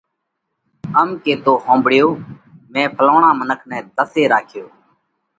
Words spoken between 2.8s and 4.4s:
ڦلوڻا منک نئہ ڌسي